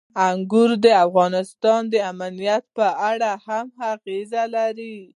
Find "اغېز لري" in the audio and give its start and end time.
3.91-4.97